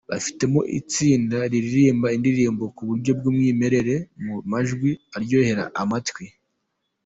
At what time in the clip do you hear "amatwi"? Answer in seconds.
5.81-6.25